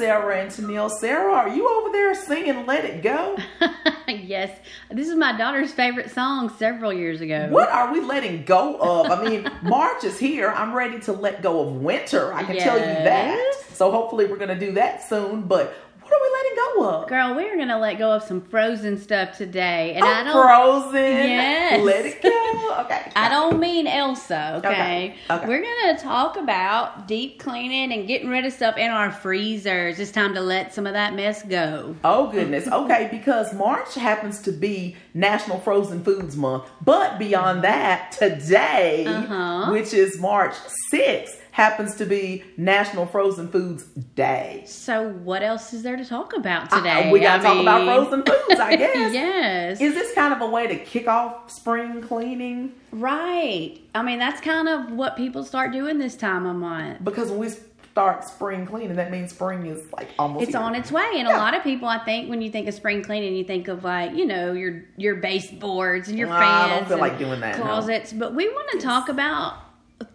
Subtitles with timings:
[0.00, 0.88] Danielle.
[0.88, 3.36] Sarah, are you over there singing Let It Go?
[4.08, 4.58] yes,
[4.90, 7.48] this is my daughter's favorite song several years ago.
[7.50, 9.10] What are we letting go of?
[9.10, 10.50] I mean, March is here.
[10.50, 12.32] I'm ready to let go of winter.
[12.32, 13.54] I can tell you that.
[13.72, 15.42] So hopefully we're going to do that soon.
[15.42, 16.39] But what are we letting
[16.76, 17.08] go of?
[17.08, 20.32] Girl, we're gonna let go of some frozen stuff today, and Oh, I don't.
[20.32, 21.02] frozen.
[21.28, 21.82] Yes.
[21.84, 22.76] Let it go.
[22.80, 23.10] Okay.
[23.16, 24.70] I don't mean Elsa, okay?
[24.70, 25.46] Okay, okay.
[25.46, 29.98] We're gonna talk about deep cleaning and getting rid of stuff in our freezers.
[29.98, 31.94] It's time to let some of that mess go.
[32.04, 32.66] Oh goodness.
[32.68, 39.70] Okay, because March happens to be National Frozen Foods Month, but beyond that, today, Uh-huh.
[39.72, 40.54] which is March
[40.92, 43.84] 6th, happens to be National Frozen Foods
[44.14, 44.62] Day.
[44.66, 47.10] So, what else is there to talk about Uh, today?
[47.12, 49.12] we gotta I talk about frozen foods, I guess.
[49.14, 49.80] yes.
[49.80, 52.72] Is this kind of a way to kick off spring cleaning?
[52.92, 53.78] right.
[53.94, 57.02] I mean, that's kind of what people start doing this time of month.
[57.04, 57.48] Because when we
[57.90, 60.60] start spring cleaning, that means spring is like almost It's here.
[60.60, 61.36] on its way, and Yeah.
[61.36, 63.82] a lot of people, I think, when you think of spring cleaning, you think of
[63.82, 66.42] like you know your your baseboards and your fans.
[66.72, 67.64] I don't feel like doing that, no.
[67.64, 69.54] Closets, but we want to talk about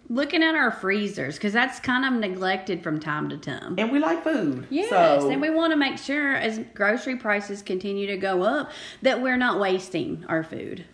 [0.09, 3.75] looking at our freezers because that's kind of neglected from time to time.
[3.78, 4.67] And we like food.
[4.70, 8.72] Yes, So, and we want to make sure as grocery prices continue to go up
[9.02, 10.86] that we're not wasting our food.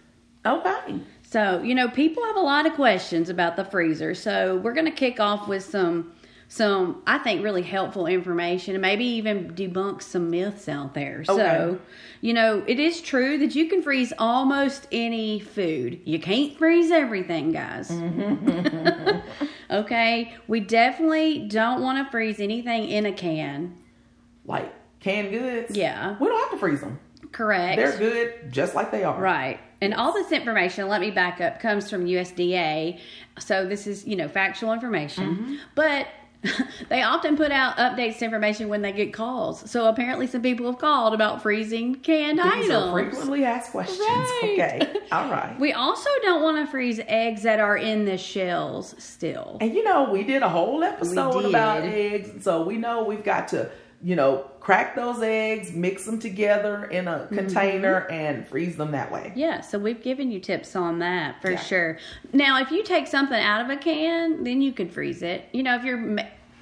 [0.46, 1.00] okay.
[1.24, 4.14] So, you know, people have a lot of questions about the freezer.
[4.14, 6.12] So, we're going to kick off with some
[6.52, 11.24] some I think really helpful information and maybe even debunk some myths out there.
[11.24, 11.80] So,
[12.20, 16.02] you know, it is true that you can freeze almost any food.
[16.04, 17.90] You can't freeze everything, guys.
[19.72, 20.34] okay?
[20.50, 23.78] We definitely don't want to freeze anything in a can.
[24.44, 25.74] Like canned goods.
[25.74, 26.18] Yeah.
[26.20, 27.00] We don't have to freeze them.
[27.32, 27.78] Correct.
[27.78, 29.18] They're good just like they are.
[29.18, 29.58] Right.
[29.80, 33.00] And all this information, let me back up, comes from USDA.
[33.40, 35.36] So this is, you know, factual information.
[35.36, 35.56] Mm-hmm.
[35.76, 36.08] But
[36.90, 39.70] they often put out updates to information when they get calls.
[39.70, 42.72] So apparently some people have called about freezing canned These items.
[42.72, 44.00] are frequently asked questions.
[44.00, 44.40] Right.
[44.54, 44.94] Okay.
[45.12, 45.60] All right.
[45.60, 49.58] we also don't want to freeze eggs that are in the shells still.
[49.62, 53.48] And you know, we did a whole episode about eggs, so we know we've got
[53.50, 53.70] to,
[54.04, 57.36] you know, crack those eggs, mix them together in a Mm-hmm.
[57.36, 59.32] container, and freeze them that way.
[59.36, 61.60] Yeah, so we've given you tips on that for Yeah.
[61.60, 61.98] sure.
[62.34, 65.46] Now, if you take something out of a can, then you can freeze it.
[65.54, 66.18] You know, if you're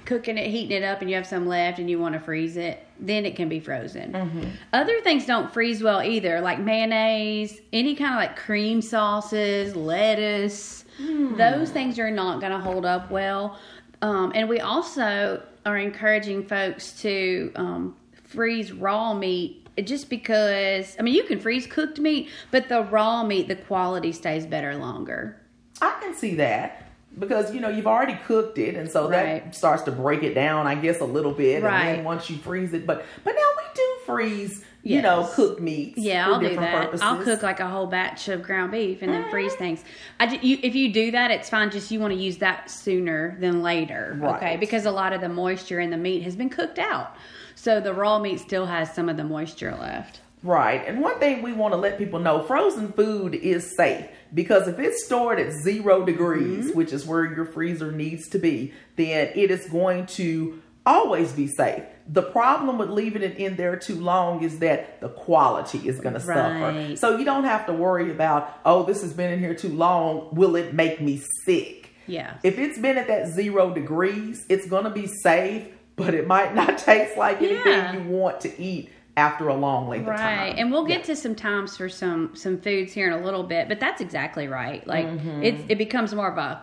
[0.06, 2.56] cooking it, heating it up, and you have some left and you want to freeze
[2.56, 4.12] it, then it can be frozen.
[4.12, 4.44] Mm-hmm.
[4.72, 10.84] Other things don't freeze well either, like mayonnaise, any kind of like cream sauces, lettuce.
[10.98, 11.36] Hmm.
[11.36, 13.58] Those things are not going to hold up well.
[14.02, 21.02] Um, and we also are encouraging folks to um, freeze raw meat just because, I
[21.02, 25.40] mean, you can freeze cooked meat, but the raw meat, the quality stays better longer.
[25.80, 26.86] I can see that
[27.18, 29.42] because you know you've already cooked it, and so Right.
[29.44, 31.56] that starts to break it down, I guess, a little bit.
[31.56, 31.96] And Right.
[31.96, 35.34] then once you freeze it, but but now we do freeze, you know, Yes.
[35.34, 35.98] cooked meats.
[35.98, 36.84] Yeah, I'll do that.
[36.84, 37.02] Purposes.
[37.02, 39.84] I'll cook like a whole batch of ground beef and then freeze things.
[40.18, 41.70] I ju- you, if you do that, it's fine.
[41.70, 44.56] Just you want to use that sooner than later, okay?
[44.56, 47.14] Because a lot of the moisture in the meat has been cooked out,
[47.54, 50.20] so the raw meat still has some of the moisture left.
[50.42, 50.82] Right.
[50.88, 54.78] And one thing we want to let people know frozen food is safe because if
[54.78, 56.78] it's stored at zero degrees, Mm-hmm.
[56.78, 61.46] which is where your freezer needs to be, then it is going to always be
[61.46, 61.82] safe.
[62.08, 66.14] The problem with leaving it in there too long is that the quality is going
[66.14, 66.96] to suffer.
[66.96, 70.28] So you don't have to worry about, oh, this has been in here too long.
[70.32, 71.90] Will it make me sick?
[72.06, 72.34] Yeah.
[72.42, 76.54] If it's been at that zero degrees, it's going to be safe, but it might
[76.54, 77.92] not taste like anything Yeah.
[77.92, 80.38] you want to eat after a long length of time.
[80.38, 83.42] Right, and we'll get to some times for some some foods here in a little
[83.42, 84.84] bit, but that's exactly right.
[84.86, 85.42] Like Mm-hmm.
[85.42, 86.62] it it becomes more of a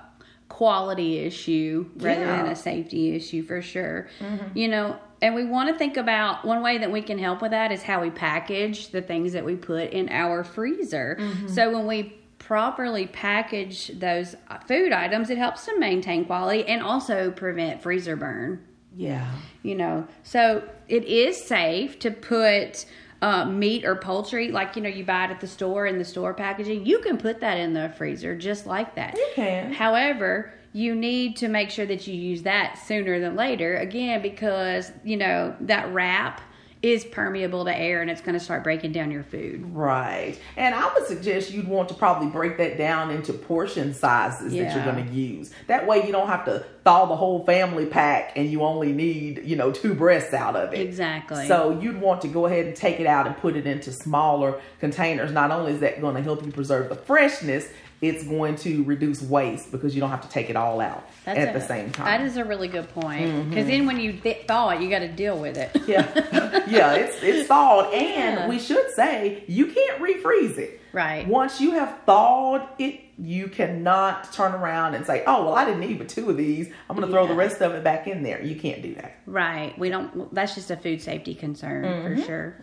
[0.50, 2.28] quality issue rather Yeah.
[2.36, 2.44] Mm-hmm.
[2.44, 4.08] than a safety issue for sure.
[4.54, 7.52] You know, and we want to think about one way that we can help with
[7.52, 11.18] that is how we package the things that we put in our freezer.
[11.20, 11.48] Mm-hmm.
[11.48, 14.36] So when we properly package those
[14.68, 18.64] food items, it helps to maintain quality and also prevent freezer burn
[18.96, 19.30] Yeah.
[19.64, 22.86] you know so it is safe to put
[23.22, 26.06] uh, meat or poultry like you know you buy it at the store in the
[26.06, 29.74] store packaging you can put that in the freezer just like that You can.
[29.74, 34.92] however you need to make sure that you use that sooner than later again because
[35.04, 36.42] you know that wrap
[36.82, 40.38] is permeable to air and it's going to start breaking down your food Right.
[40.56, 44.76] And I would suggest you'd want to probably break that down into portion sizes that
[44.76, 45.52] you're going to use.
[45.68, 49.44] That way you don't have to thaw the whole family pack and you only need,
[49.44, 50.80] you know, two breasts out of it.
[50.80, 53.92] exactly So you'd want to go ahead and take it out and put it into
[53.92, 55.32] smaller containers.
[55.32, 57.68] Not only is that going to help you preserve the freshness,
[58.02, 61.40] it's going to reduce waste because you don't have to take it all out That's
[61.40, 62.06] at a- the same time.
[62.06, 63.50] That is a really good point.
[63.50, 63.70] Because mm-hmm.
[63.70, 65.72] then when you th- thaw it, you got to deal with it.
[65.88, 67.98] yeah, yeah, it's it's thawed, Yeah.
[67.98, 70.77] and we should say you can't refreeze it.
[70.98, 71.28] Right.
[71.28, 75.84] Once you have thawed it, you cannot turn around and say, "Oh, well, I didn't
[75.84, 76.70] eat but two of these.
[76.90, 79.18] I'm going to throw the rest of it back in there." You can't do that.
[79.28, 79.78] Right.
[79.78, 80.34] We don't.
[80.34, 82.16] That's just a food safety concern Mm-hmm.
[82.16, 82.56] for sure.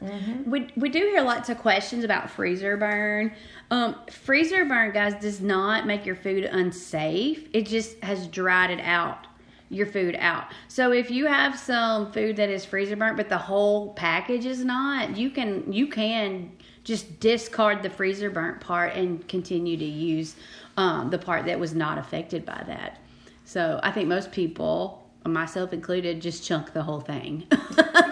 [0.47, 3.33] We we do hear lots of questions about freezer burn.
[3.71, 7.49] Um, freezer burn, guys, does not make your food unsafe.
[7.53, 9.27] It just has dried it out.
[9.71, 10.45] Your food out.
[10.69, 14.65] So if you have some food that is freezer burnt, but the whole package is
[14.65, 16.53] not, you can you can
[16.85, 20.37] just discard the freezer burnt part and continue to use
[20.77, 23.01] um, the part that was not affected by that.
[23.45, 27.47] So I think most people, myself included, just chunk the whole thing.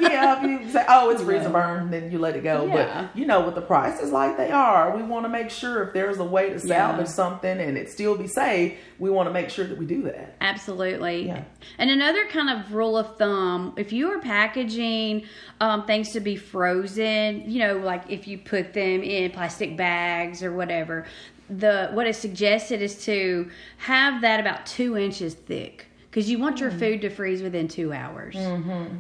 [0.01, 2.67] yeah, if you say, "Oh, it's freezer burn," then you let it go.
[2.67, 3.09] Yeah.
[3.13, 5.93] But you know, with the prices like they are, we want to make sure if
[5.93, 7.13] there's a way to salvage Yeah.
[7.13, 10.37] something and it still be safe, we want to make sure that we do that.
[10.41, 11.27] Absolutely.
[11.27, 11.45] Yeah.
[11.79, 15.25] And another kind of rule of thumb, if you are packaging
[15.61, 20.43] um, things to be frozen, you know, like if you put them in plastic bags
[20.43, 21.05] or whatever,
[21.51, 25.87] the what is suggested is to have that about two inches thick.
[26.13, 28.37] Because you want your food to freeze within two hours.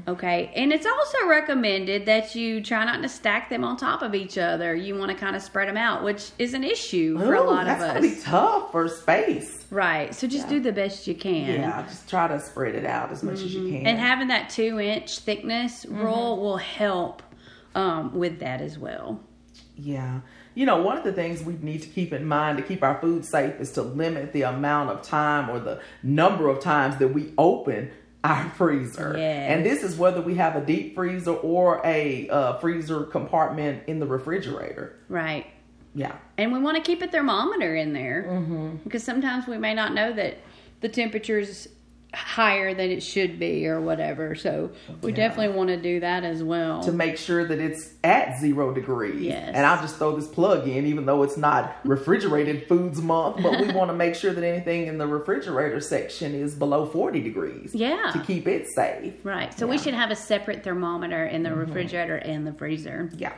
[0.08, 0.50] Okay.
[0.56, 4.38] And it's also recommended that you try not to stack them on top of each
[4.38, 4.74] other.
[4.74, 7.46] You want to kind of spread them out, which is an issue for a Ooh,
[7.50, 8.14] lot that's of gonna us.
[8.16, 9.66] be tough for space.
[9.70, 10.14] Right.
[10.14, 10.54] So just Yeah.
[10.54, 11.60] do the best you can.
[11.60, 13.72] Yeah, just try to spread it out as much as you can.
[13.80, 13.86] Mm-hmm.
[13.88, 17.22] And having that two inch thickness roll will help
[17.74, 19.20] um, with that as well.
[19.76, 20.20] Yeah.
[20.54, 23.00] You know, one of the things we need to keep in mind to keep our
[23.00, 27.08] food safe is to limit the amount of time or the number of times that
[27.08, 27.90] we open
[28.24, 29.14] our freezer.
[29.16, 29.50] Yes.
[29.50, 33.98] And this is whether we have a deep freezer or a uh, freezer compartment in
[33.98, 34.96] the refrigerator.
[35.08, 35.46] Right.
[35.94, 36.16] Yeah.
[36.38, 38.76] And we want to keep a thermometer in there Mm-hmm.
[38.84, 40.38] because sometimes we may not know that
[40.80, 41.68] the temperature is
[42.14, 44.34] higher than it should be or whatever.
[44.34, 44.70] So
[45.02, 45.16] we Yeah.
[45.28, 46.82] definitely want to do that as well.
[46.82, 49.22] To make sure that it's at zero degrees.
[49.22, 49.50] Yes.
[49.54, 53.58] And I'll just throw this plug in, even though it's not refrigerated foods month, but
[53.60, 57.74] we want to make sure that anything in the refrigerator section is below 40 degrees.
[57.74, 58.10] Yeah.
[58.12, 59.14] To keep it safe.
[59.24, 59.52] right.
[59.58, 59.76] So we Yeah.
[59.78, 59.84] Mm-hmm.
[59.84, 63.08] should have a separate thermometer in the refrigerator and the freezer.
[63.16, 63.32] Yeah.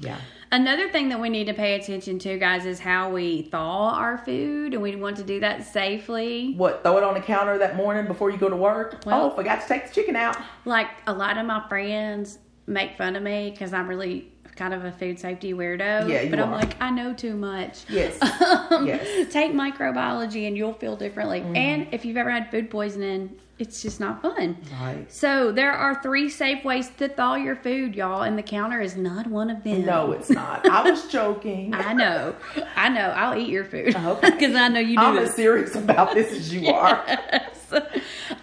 [0.00, 0.18] Yeah.
[0.52, 4.18] Another thing that we need to pay attention to, guys, is how we thaw our
[4.18, 6.54] food, and we want to do that safely.
[6.56, 9.02] What, throw it on the counter that morning before you go to work?
[9.06, 10.36] Well- oh, forgot to take the chicken out.
[10.64, 14.84] Like a lot of my friends make fun of me because I'm really kind of
[14.84, 16.08] a food safety weirdo.
[16.08, 16.56] Yeah, you but I'm are.
[16.58, 17.84] like, I know too much.
[17.88, 18.18] Yes.
[18.70, 19.32] Um, Yes.
[19.32, 21.40] Take microbiology and you'll feel differently.
[21.54, 24.56] And if you've ever had food poisoning, it's just not fun.
[24.80, 25.04] Right.
[25.12, 28.96] So there are three safe ways to thaw your food, y'all, and the counter is
[28.96, 29.84] not one of them.
[29.84, 30.66] No, it's not.
[30.68, 31.74] I was joking.
[31.74, 32.34] I know.
[32.76, 33.10] I know.
[33.10, 34.30] I'll eat your food Okay.
[34.32, 35.22] because I know you do I'm it.
[35.24, 37.04] as serious about this as you are.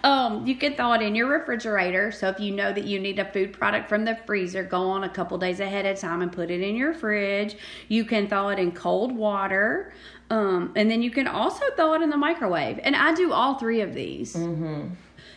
[0.04, 2.12] Um, you can thaw it in your refrigerator.
[2.12, 5.04] So if you know that you need a food product from the freezer, go on
[5.04, 7.56] a couple days ahead of time and put it in your fridge.
[7.88, 9.92] You can thaw it in cold water.
[10.30, 12.78] Um, and then you can also thaw it in the microwave.
[12.82, 14.34] And I do all three of these.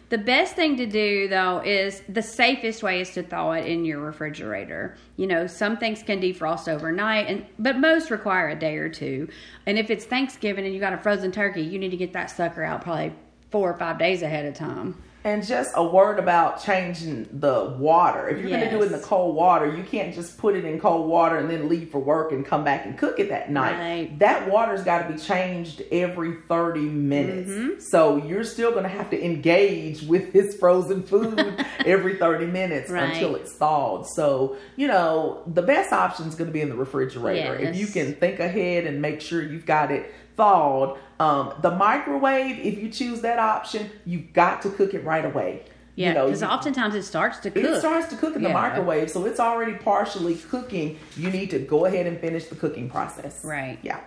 [0.10, 3.86] The best thing to do though is the safest way is to thaw it in
[3.86, 4.98] your refrigerator.
[5.15, 9.30] You know, some things can defrost overnight and but most require a day or two.
[9.65, 12.30] And if it's Thanksgiving and you got a frozen turkey, you need to get that
[12.30, 13.13] sucker out probably
[13.51, 14.96] 4 or 5 days ahead of time.
[15.24, 18.27] And just a word about changing the water.
[18.27, 20.65] If you're going to do it in the cold water, you can't just put it
[20.65, 23.51] in cold water and then leave for work and come back and cook it that
[23.51, 23.77] night.
[23.77, 24.17] Right.
[24.17, 27.51] That water's got to be changed every 30 minutes.
[27.51, 27.79] Mm-hmm.
[27.81, 32.89] So you're still going to have to engage with this frozen food every 30 minutes
[32.89, 33.13] Right.
[33.13, 34.08] until it's thawed.
[34.08, 37.53] So, you know, the best option is going to be in the refrigerator.
[37.58, 40.97] If you can think ahead and make sure you've got it thawed.
[41.19, 45.63] Um, the microwave, if you choose that option, you've got to cook it right away.
[45.95, 47.63] Yeah, you know, because oftentimes it starts to cook.
[47.63, 48.53] it starts to cook in the Yeah.
[48.53, 50.97] microwave, so it's already partially cooking.
[51.17, 53.43] You need to go ahead and finish the cooking process.
[53.43, 53.77] Right.
[53.81, 54.00] Yeah.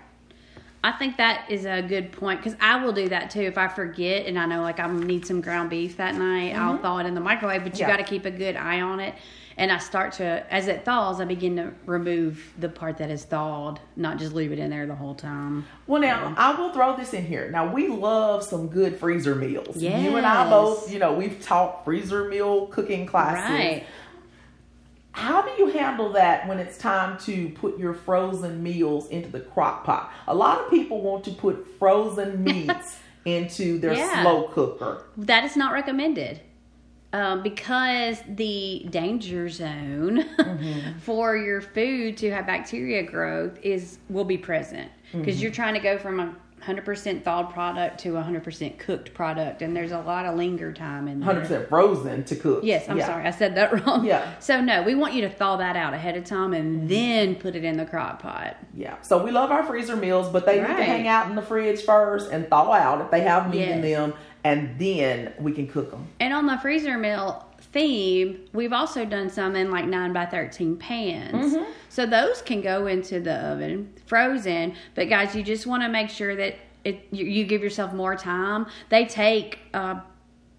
[0.82, 3.68] I think that is a good point because I will do that too if I
[3.68, 6.54] forget and I know like I need some ground beef that night.
[6.54, 7.90] I'll thaw it in the microwave, but you Mm-hmm.
[7.90, 7.96] Yeah.
[7.96, 9.14] got to keep a good eye on it.
[9.56, 13.24] And I start to, as it thaws, I begin to remove the part that is
[13.24, 15.64] thawed, not just leave it in there the whole time.
[15.86, 17.48] Well, now I will throw this in here.
[17.50, 19.76] Now we love some good freezer meals.
[19.76, 23.50] You and I both, you know, we've taught freezer meal cooking classes.
[23.50, 23.86] Right.
[25.12, 29.38] How do you handle that when it's time to put your frozen meals into the
[29.38, 30.12] crock pot?
[30.26, 34.22] A lot of people want to put frozen meats into their Yeah.
[34.22, 35.04] slow cooker.
[35.16, 36.40] That is not recommended.
[37.14, 40.98] Um, because the danger zone Mm-hmm.
[40.98, 45.42] for your food to have bacteria growth is will be present because Mm-hmm.
[45.42, 49.92] you're trying to go from a 100% thawed product to 100% cooked product and there's
[49.92, 51.34] a lot of linger time in there.
[51.34, 52.60] 100% frozen to cook.
[52.64, 53.06] Yes, I'm Yeah.
[53.06, 54.04] sorry, I said that wrong.
[54.06, 54.38] Yeah.
[54.40, 57.54] So no, we want you to thaw that out ahead of time and then put
[57.54, 58.56] it in the crock pot.
[58.74, 59.00] Yeah.
[59.02, 61.82] So we love our freezer meals, but they need to hang out in the fridge
[61.82, 65.90] first and thaw out if they have meat in them, and then we can cook
[65.90, 66.06] them.
[66.20, 70.76] And on the freezer meal theme, we've also done some in like 9 by 13
[70.76, 71.54] pans.
[71.54, 71.70] Mm-hmm.
[71.88, 74.74] So those can go into the oven frozen.
[74.94, 78.14] But guys, you just want to make sure that it, you, you give yourself more
[78.14, 78.66] time.
[78.90, 80.00] They take uh,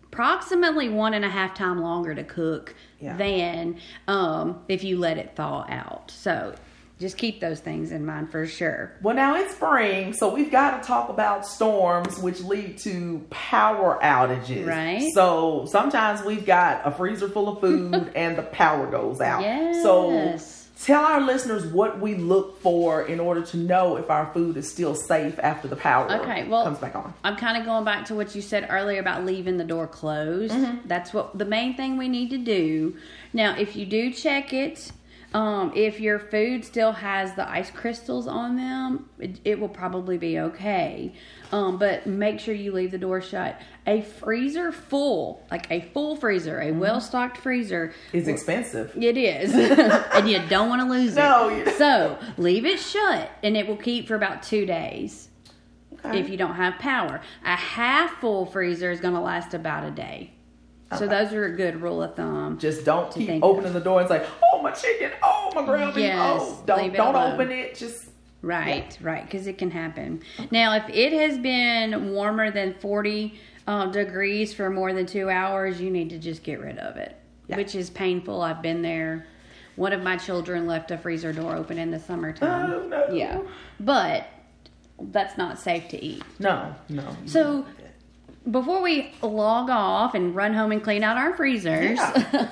[0.07, 3.15] approximately one and a half time longer to cook Yeah.
[3.17, 3.77] than
[4.07, 6.09] um, if you let it thaw out.
[6.09, 6.55] So
[6.99, 8.93] just keep those things in mind for sure.
[9.01, 13.99] Well, now it's spring, so we've got to talk about storms which lead to power
[14.01, 14.65] outages.
[14.65, 15.11] Right.
[15.13, 19.41] So sometimes we've got a freezer full of food and the power goes out.
[19.41, 19.83] Yes.
[19.83, 20.39] So
[20.85, 24.71] tell our listeners what we look for in order to know if our food is
[24.71, 27.13] still safe after the power Okay, well, comes back on.
[27.25, 30.53] I'm kind of going back to what you said earlier about leaving the door closed.
[30.53, 30.87] Mm-hmm.
[30.87, 32.95] That's what the main thing we need to do.
[33.33, 34.91] Now, if you do check it,
[35.35, 40.17] um, if your food still has the ice crystals on them, it, it will probably
[40.17, 41.13] be okay.
[41.51, 43.59] Um, but make sure you leave the door shut.
[43.85, 46.77] A freezer full, like a full freezer, Mm-hmm.
[46.77, 48.95] a well stocked freezer, is expensive.
[48.95, 49.53] it is,
[50.13, 51.77] and you don't want to lose No, it.
[51.77, 55.27] So leave it shut, and it will keep for about two days
[56.05, 56.17] Okay.
[56.19, 57.19] if you don't have power.
[57.43, 60.31] A half full freezer is going to last about a day.
[60.97, 62.57] So those are a good rule of thumb.
[62.59, 65.11] Just don't keep opening the door and say, "Oh my chicken!
[65.23, 66.03] Oh my ground beef!
[66.05, 67.33] Yes, oh, don't don't alone.
[67.33, 67.75] open it.
[67.75, 68.09] Just
[68.41, 70.21] Right, right, because it can happen.
[70.51, 73.33] Now, if it has been warmer than 40
[73.65, 77.17] uh, degrees for more than two hours, you need to just get rid of it,
[77.47, 77.57] Yeah.
[77.57, 78.43] which is painful.
[78.43, 79.25] I've been there.
[79.77, 82.71] One of my children left a freezer door open in the summertime.
[82.71, 83.07] Oh, no.
[83.11, 83.39] Yeah,
[83.79, 84.27] but
[84.99, 86.21] that's not safe to eat.
[86.37, 87.17] no, no.
[87.25, 87.65] So
[88.49, 91.99] before we log off and run home and clean out our freezers,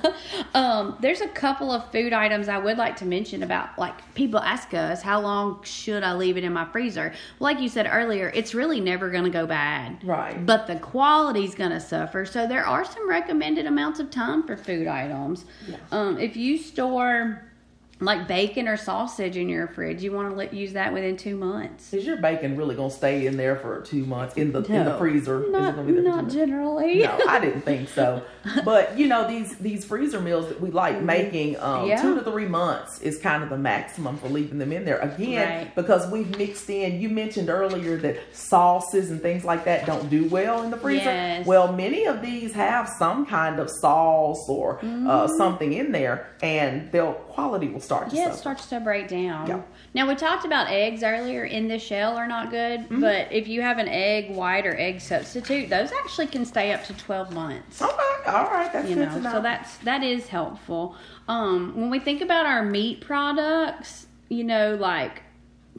[0.53, 3.77] um, there's a couple of food items I would like to mention about.
[3.77, 7.13] Like people ask us, how long should I leave it in my freezer?
[7.39, 10.43] Like you said earlier, it's really never going to go bad, Right.
[10.45, 12.25] But the quality's going to suffer.
[12.25, 15.45] So there are some recommended amounts of time for food items.
[15.67, 15.77] Yeah.
[15.91, 17.43] Um, if you store
[18.05, 21.35] like bacon or sausage in your fridge, you want to let, use that within two
[21.37, 21.93] months.
[21.93, 24.91] Is your bacon really gonna stay in there for two months in the in the
[24.91, 24.97] No.
[24.97, 25.41] freezer?
[25.43, 26.99] Is it Not, gonna be there not generally.
[27.03, 28.23] No, I didn't think so.
[28.65, 31.87] But you know these these freezer meals that we like making, um, Mm-hmm.
[31.87, 32.01] Yeah.
[32.01, 34.99] two to three months is kind of the maximum for leaving them in there.
[34.99, 35.75] Again, Right.
[35.75, 36.99] because we've mixed in.
[37.01, 41.05] You mentioned earlier that sauces and things like that don't do well in the freezer.
[41.05, 41.45] Yes.
[41.45, 46.91] Well, many of these have some kind of sauce or uh, something in there, and
[46.91, 48.15] their quality will start to Mm-hmm.
[48.15, 49.47] Yeah, it starts to break down.
[49.47, 49.61] Yeah.
[49.93, 53.01] Now we talked about eggs earlier in the shell are not good, Mm-hmm.
[53.01, 56.83] but if you have an egg white or egg substitute, those actually can stay up
[56.85, 57.81] to twelve months.
[57.81, 57.91] Okay,
[58.27, 59.31] all right, that's You good know, to know.
[59.33, 60.95] so that's that is helpful.
[61.27, 65.21] Um, when we think about our meat products, you know, like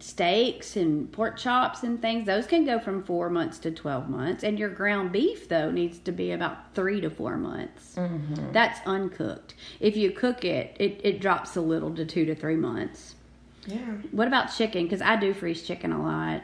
[0.01, 4.43] steaks and pork chops and things, those can go from four months to twelve months.
[4.43, 7.95] And your ground beef though needs to be about three to four months.
[7.97, 8.53] Mm-hmm.
[8.53, 9.55] That's uncooked.
[9.81, 13.15] If you cook it, it, it drops a little to two to three months.
[13.67, 13.93] yeah.
[14.11, 14.85] What about chicken?
[14.85, 16.43] Because I do freeze chicken a lot.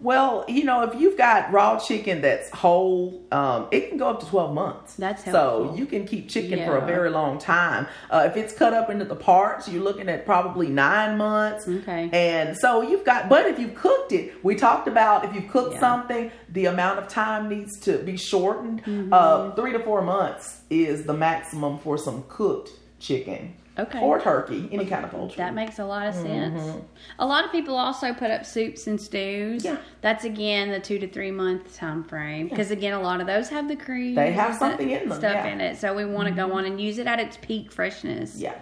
[0.00, 4.20] Well, you know, if you've got raw chicken that's whole, um, it can go up
[4.20, 4.94] to 12 months.
[4.94, 7.88] That's So you can keep chicken for a very long time.
[8.08, 11.66] Uh, if it's cut up into the parts, you're looking at probably nine months.
[11.66, 12.08] Okay.
[12.12, 15.74] And so you've got, but if you've cooked it, we talked about if you've cooked
[15.74, 15.80] Yeah.
[15.80, 18.84] something, the amount of time needs to be shortened.
[18.84, 19.12] Mm-hmm.
[19.12, 23.54] Uh, three to four months is the maximum for some cooked chicken.
[23.78, 24.00] Okay.
[24.00, 25.36] Or turkey, any kind of poultry.
[25.36, 26.82] That makes a lot of sense.
[27.18, 29.64] A lot of people also put up soups and stews.
[29.64, 29.78] Yeah.
[30.00, 32.48] That's again the two to three month time frame.
[32.48, 34.14] Because again, a lot of those have the cream.
[34.16, 35.46] They have something in them, Stuff yeah.
[35.46, 35.60] Mm-hmm.
[35.60, 35.76] in it.
[35.78, 38.36] So we want to go on and use it at its peak freshness.
[38.36, 38.54] yeah.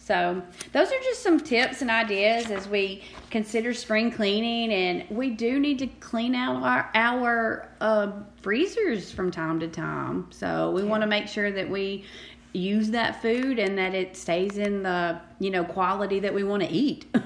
[0.00, 5.28] So those are just some tips and ideas as we consider spring cleaning, and we
[5.28, 10.26] do need to clean out our our uh, freezers from time to time.
[10.30, 12.04] So we want to make sure that we
[12.52, 16.62] use that food and that it stays in the you know quality that we want
[16.62, 17.06] to eat.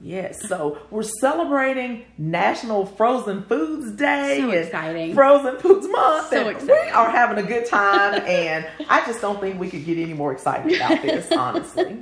[0.00, 5.12] Yes, so we're celebrating National Frozen Foods Day So exciting.
[5.12, 6.68] Frozen Foods Month, So exciting.
[6.68, 8.22] we are having a good time.
[8.26, 12.00] and I just don't think we could get any more excited about this, honestly.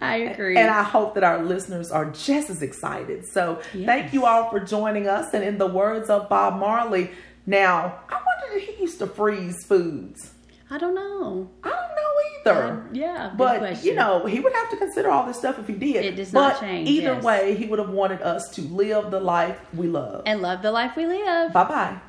[0.00, 0.56] I agree.
[0.56, 3.26] And I hope that our listeners are just as excited.
[3.26, 5.34] So thank you all for joining us.
[5.34, 7.10] And in the words of Bob Marley,
[7.46, 10.34] now I wonder if he used to freeze foods.
[10.70, 11.50] I don't know.
[11.62, 12.86] I don't know either.
[12.92, 16.04] Yeah, but you know, he would have to consider all this stuff if he did.
[16.04, 17.24] It does but not change, Either yes.
[17.24, 20.22] way, he would have wanted us to live the life we love.
[20.26, 21.52] And love the life we live.
[21.52, 22.00] bye bye.